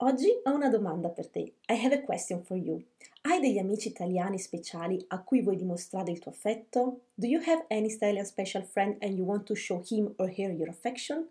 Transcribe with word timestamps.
Oggi 0.00 0.28
ho 0.44 0.52
una 0.52 0.68
domanda 0.68 1.08
per 1.08 1.30
te. 1.30 1.54
I 1.68 1.82
have 1.82 1.94
a 1.94 2.02
question 2.02 2.42
for 2.44 2.58
you. 2.58 2.84
Hai 3.22 3.40
degli 3.40 3.56
amici 3.56 3.88
italiani 3.88 4.38
speciali 4.38 5.02
a 5.08 5.22
cui 5.22 5.40
vuoi 5.40 5.56
dimostrare 5.56 6.10
il 6.10 6.18
tuo 6.18 6.30
affetto? 6.30 7.06
Do 7.14 7.26
you 7.26 7.40
have 7.46 7.64
any 7.70 7.90
Italian 7.90 8.26
special 8.26 8.62
friend 8.62 9.02
and 9.02 9.16
you 9.16 9.26
want 9.26 9.44
to 9.44 9.54
show 9.54 9.82
him 9.88 10.12
or 10.18 10.28
her 10.28 10.50
your 10.50 10.68
affection? 10.68 11.26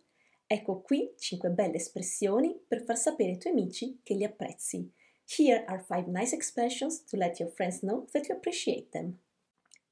Ecco 0.47 0.81
qui 0.81 1.13
5 1.15 1.51
belle 1.51 1.75
espressioni 1.75 2.59
per 2.67 2.83
far 2.83 2.97
sapere 2.97 3.33
ai 3.33 3.37
tuoi 3.37 3.53
amici 3.53 3.99
che 4.01 4.15
li 4.15 4.23
apprezzi. 4.23 4.91
Here 5.27 5.63
are 5.67 5.85
5 5.87 6.07
nice 6.07 6.33
expressions 6.33 7.03
to 7.03 7.17
let 7.17 7.39
your 7.39 7.51
friends 7.51 7.81
know 7.81 8.07
that 8.13 8.27
you 8.27 8.35
appreciate 8.35 8.89
them. 8.89 9.15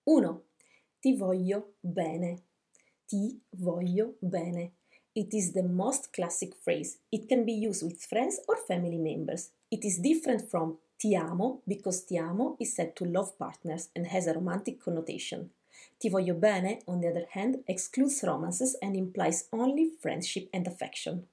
1. 0.06 0.44
Ti 1.00 1.16
voglio 1.16 1.76
bene. 1.80 2.46
Ti 3.06 3.40
voglio 3.50 4.16
bene. 4.18 4.78
It 5.16 5.32
is 5.32 5.54
the 5.54 5.62
most 5.62 6.12
classic 6.12 6.56
phrase. 6.56 6.98
It 7.12 7.30
can 7.30 7.46
be 7.46 7.54
used 7.54 7.84
with 7.84 8.04
friends 8.04 8.40
or 8.48 8.58
family 8.58 8.98
members. 8.98 9.52
It 9.70 9.86
is 9.86 10.00
different 10.00 10.50
from 10.50 10.80
ti 10.98 11.16
amo 11.16 11.62
because 11.68 12.06
ti 12.06 12.18
amo 12.18 12.56
is 12.60 12.74
said 12.74 12.96
to 12.96 13.06
love 13.06 13.38
partners 13.38 13.90
and 13.96 14.08
has 14.08 14.26
a 14.26 14.34
romantic 14.34 14.80
connotation. 14.80 15.52
Ti 16.00 16.10
voglio 16.10 16.34
bene, 16.34 16.82
on 16.88 17.00
the 17.00 17.10
other 17.10 17.28
hand, 17.30 17.64
excludes 17.68 18.24
romances 18.24 18.76
and 18.82 18.96
implies 18.96 19.48
only 19.52 19.92
friendship 20.02 20.50
and 20.52 20.66
affection. 20.66 21.28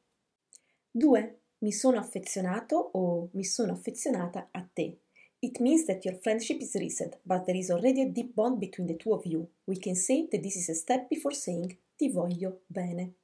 2. 0.92 1.36
Mi 1.60 1.72
sono 1.72 1.98
affezionato 1.98 2.90
o 2.92 3.28
mi 3.32 3.44
sono 3.44 3.72
affezionata 3.72 4.48
a 4.52 4.62
te. 4.74 4.98
It 5.40 5.58
means 5.58 5.86
that 5.86 6.04
your 6.04 6.18
friendship 6.18 6.60
is 6.60 6.74
recent, 6.74 7.16
but 7.24 7.46
there 7.46 7.56
is 7.56 7.70
already 7.70 8.02
a 8.02 8.10
deep 8.10 8.34
bond 8.34 8.58
between 8.58 8.88
the 8.88 8.96
two 8.96 9.14
of 9.14 9.24
you. 9.24 9.48
We 9.66 9.78
can 9.78 9.94
say 9.94 10.28
that 10.30 10.42
this 10.42 10.56
is 10.56 10.68
a 10.68 10.74
step 10.74 11.08
before 11.08 11.34
saying 11.34 11.78
ti 11.96 12.10
voglio 12.10 12.60
bene. 12.68 13.14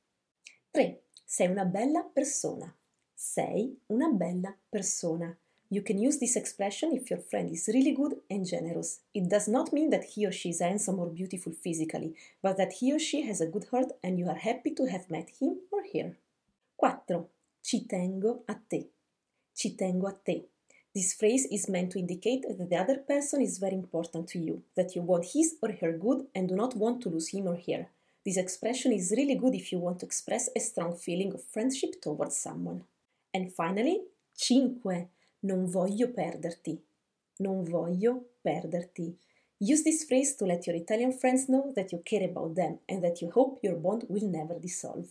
3. 0.77 1.00
Sei 1.24 1.48
una 1.48 1.64
bella 1.64 2.02
persona. 2.02 2.77
Sei 3.14 3.80
una 3.86 4.10
bella 4.10 4.55
persona. 4.69 5.34
You 5.70 5.82
can 5.82 5.98
use 5.98 6.19
this 6.19 6.36
expression 6.36 6.92
if 6.92 7.08
your 7.08 7.19
friend 7.19 7.50
is 7.50 7.69
really 7.69 7.92
good 7.92 8.20
and 8.28 8.44
generous. 8.44 9.00
It 9.14 9.30
does 9.30 9.48
not 9.48 9.72
mean 9.72 9.88
that 9.88 10.04
he 10.04 10.27
or 10.27 10.32
she 10.32 10.50
is 10.50 10.60
handsome 10.60 10.98
or 11.00 11.08
beautiful 11.08 11.54
physically, 11.54 12.14
but 12.42 12.58
that 12.58 12.74
he 12.74 12.92
or 12.92 12.98
she 12.98 13.22
has 13.22 13.41
a 13.41 13.47
good 13.47 13.64
heart 13.70 13.91
and 14.04 14.19
you 14.19 14.28
are 14.28 14.36
happy 14.36 14.70
to 14.74 14.84
have 14.84 15.10
met 15.10 15.30
him 15.41 15.60
or 15.72 15.82
her. 15.94 16.19
4. 16.78 17.27
Ci 17.62 17.86
tengo 17.88 18.42
a 18.47 18.56
te. 18.69 18.91
Ci 19.54 19.70
tengo 19.70 20.08
a 20.08 20.12
te. 20.27 20.44
This 20.94 21.14
phrase 21.14 21.48
is 21.50 21.70
meant 21.70 21.92
to 21.92 21.98
indicate 21.98 22.44
that 22.47 22.69
the 22.69 22.77
other 22.77 22.98
person 22.98 23.41
is 23.41 23.56
very 23.56 23.77
important 23.77 24.28
to 24.28 24.38
you, 24.38 24.62
that 24.74 24.94
you 24.94 25.00
want 25.00 25.32
his 25.32 25.56
or 25.62 25.72
her 25.81 25.93
good 25.93 26.26
and 26.34 26.50
do 26.50 26.54
not 26.54 26.76
want 26.76 27.00
to 27.00 27.08
lose 27.08 27.28
him 27.28 27.47
or 27.48 27.56
her. 27.66 27.88
This 28.26 28.38
expression 28.38 28.91
is 28.91 29.14
really 29.16 29.37
good 29.37 29.54
if 29.54 29.70
you 29.70 29.78
want 29.78 30.00
to 30.00 30.06
express 30.06 30.50
a 30.56 30.59
strong 30.59 30.97
feeling 30.97 31.32
of 31.32 31.44
friendship 31.44 32.03
towards 32.03 32.37
someone. 32.37 32.82
And 33.32 33.53
finally, 33.53 34.03
5. 34.34 34.81
Non 35.42 35.66
voglio 35.66 36.09
perderti. 36.09 36.76
Non 37.38 37.62
voglio 37.62 38.25
perderti. 38.42 39.14
Use 39.60 39.84
this 39.84 40.03
phrase 40.03 40.34
to 40.34 40.44
let 40.44 40.66
your 40.66 40.75
Italian 40.75 41.12
friends 41.12 41.48
know 41.48 41.72
that 41.76 41.92
you 41.92 42.03
care 42.04 42.25
about 42.25 42.56
them 42.56 42.81
and 42.88 43.00
that 43.04 43.22
you 43.22 43.31
hope 43.31 43.60
your 43.62 43.76
bond 43.76 44.04
will 44.09 44.28
never 44.28 44.58
dissolve. 44.58 45.06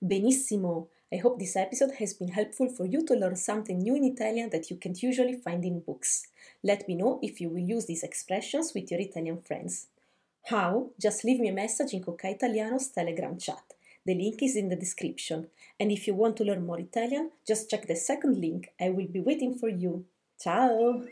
Benissimo! 0.00 0.88
I 1.12 1.16
hope 1.16 1.40
this 1.40 1.56
episode 1.56 1.94
has 1.98 2.14
been 2.14 2.28
helpful 2.28 2.68
for 2.68 2.86
you 2.86 3.04
to 3.06 3.14
learn 3.14 3.34
something 3.34 3.80
new 3.80 3.96
in 3.96 4.04
Italian 4.04 4.50
that 4.50 4.70
you 4.70 4.76
can't 4.76 5.02
usually 5.02 5.34
find 5.34 5.64
in 5.64 5.80
books. 5.80 6.28
Let 6.62 6.86
me 6.86 6.94
know 6.94 7.18
if 7.22 7.40
you 7.40 7.48
will 7.48 7.58
use 7.58 7.86
these 7.86 8.04
expressions 8.04 8.72
with 8.72 8.92
your 8.92 9.00
Italian 9.00 9.42
friends. 9.42 9.88
How? 10.46 10.90
Just 11.00 11.24
leave 11.24 11.40
me 11.40 11.48
a 11.48 11.52
message 11.52 11.94
in 11.94 12.02
Cocai 12.02 12.34
Italiano's 12.34 12.88
Telegram 12.88 13.38
chat. 13.38 13.62
The 14.04 14.14
link 14.14 14.42
is 14.42 14.56
in 14.56 14.68
the 14.68 14.76
description. 14.76 15.48
And 15.78 15.92
if 15.92 16.06
you 16.06 16.14
want 16.14 16.36
to 16.38 16.44
learn 16.44 16.66
more 16.66 16.80
Italian, 16.80 17.30
just 17.46 17.70
check 17.70 17.86
the 17.86 17.96
second 17.96 18.40
link. 18.40 18.68
I 18.80 18.90
will 18.90 19.08
be 19.08 19.20
waiting 19.20 19.54
for 19.54 19.68
you. 19.68 20.06
Ciao! 20.40 21.02